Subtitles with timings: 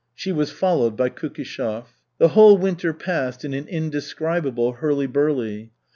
[0.15, 1.83] She was followed by Kukishev.
[2.17, 5.73] The whole winter passed in an indescribable hurly burly.